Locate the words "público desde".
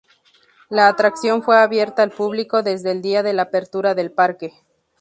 2.09-2.89